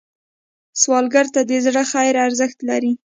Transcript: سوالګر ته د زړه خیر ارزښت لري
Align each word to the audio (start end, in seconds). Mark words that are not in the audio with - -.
سوالګر 0.81 1.25
ته 1.33 1.41
د 1.49 1.51
زړه 1.65 1.83
خیر 1.91 2.15
ارزښت 2.25 2.57
لري 2.69 2.91